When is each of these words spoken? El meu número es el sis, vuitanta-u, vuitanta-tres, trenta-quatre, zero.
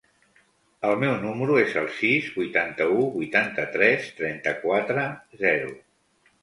El 0.87 0.95
meu 1.03 1.11
número 1.25 1.59
es 1.65 1.75
el 1.83 1.91
sis, 1.99 2.31
vuitanta-u, 2.39 2.99
vuitanta-tres, 3.19 4.11
trenta-quatre, 4.23 5.09
zero. 5.47 5.81